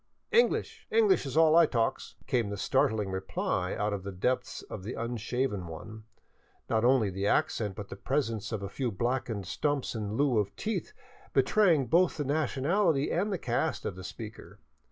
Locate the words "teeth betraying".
10.55-11.85